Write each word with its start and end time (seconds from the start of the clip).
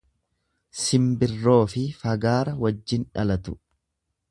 Simbirroofi 0.83 1.85
fagaara 1.99 2.57
wajjin 2.65 3.07
dhalatu. 3.13 3.57